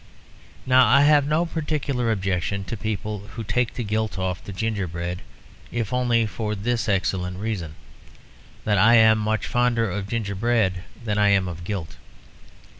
Now 0.65 0.87
I 0.87 1.03
have 1.03 1.27
no 1.27 1.45
particular 1.45 2.11
objection 2.11 2.63
to 2.63 2.75
people 2.75 3.19
who 3.35 3.43
take 3.43 3.75
the 3.75 3.83
gilt 3.83 4.17
off 4.17 4.43
the 4.43 4.51
gingerbread; 4.51 5.21
if 5.71 5.93
only 5.93 6.25
for 6.25 6.55
this 6.55 6.89
excellent 6.89 7.37
reason, 7.37 7.75
that 8.63 8.79
I 8.79 8.95
am 8.95 9.19
much 9.19 9.45
fonder 9.45 9.91
of 9.91 10.07
gingerbread 10.09 10.81
than 11.03 11.19
I 11.19 11.29
am 11.29 11.47
of 11.47 11.63
gilt. 11.63 11.97